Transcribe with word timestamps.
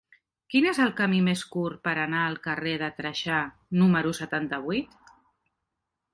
Quin 0.51 0.67
és 0.69 0.77
el 0.85 0.93
camí 0.99 1.19
més 1.27 1.43
curt 1.55 1.81
per 1.87 1.93
anar 2.05 2.23
al 2.29 2.39
carrer 2.47 2.73
de 2.85 2.91
Trajà 3.01 3.43
número 3.83 4.17
setanta-vuit? 4.23 4.99